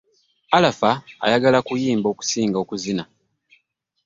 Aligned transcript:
Alafa 0.55 0.89
ayagala 1.25 1.57
okuyimba 1.59 2.07
okusinga 2.13 2.57
okuzina. 2.63 3.03